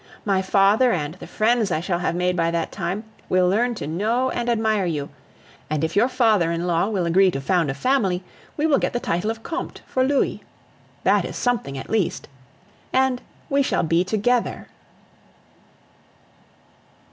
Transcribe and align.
My 0.25 0.41
father, 0.41 0.91
and 0.91 1.13
the 1.19 1.27
friends 1.27 1.69
I 1.71 1.79
shall 1.79 1.99
have 1.99 2.15
made 2.15 2.35
by 2.35 2.49
that 2.49 2.71
time, 2.71 3.03
will 3.29 3.47
learn 3.47 3.75
to 3.75 3.85
know 3.85 4.31
and 4.31 4.49
admire 4.49 4.87
you; 4.87 5.09
and 5.69 5.83
if 5.83 5.95
your 5.95 6.07
father 6.07 6.51
in 6.51 6.65
law 6.65 6.87
will 6.87 7.05
agree 7.05 7.29
to 7.29 7.39
found 7.39 7.69
a 7.69 7.75
family, 7.75 8.23
we 8.57 8.65
will 8.65 8.79
get 8.79 8.93
the 8.93 8.99
title 8.99 9.29
of 9.29 9.43
Comte 9.43 9.81
for 9.85 10.03
Louis. 10.03 10.41
That 11.03 11.23
is 11.23 11.35
something 11.35 11.77
at 11.77 11.91
least! 11.91 12.27
And 12.91 13.21
we 13.47 13.61
shall 13.61 13.83
be 13.83 14.03
together. 14.03 14.69